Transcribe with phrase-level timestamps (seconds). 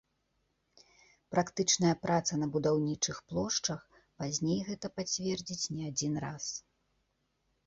[1.33, 3.79] Практычная праца на будаўнічых плошчах
[4.23, 6.45] пазней гэта пацвердзіць не адзін раз.